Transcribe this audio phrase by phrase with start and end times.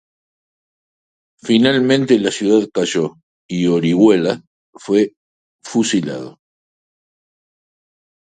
[1.43, 3.17] Finalmente la ciudad cayó
[3.47, 4.41] y Orihuela
[4.73, 5.13] fue
[5.63, 6.39] fusilado.